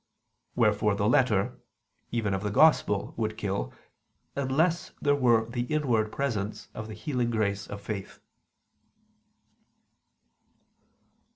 [0.55, 1.59] Wherefore the letter,
[2.09, 3.71] even of the Gospel would kill,
[4.35, 8.19] unless there were the inward presence of the healing grace of faith.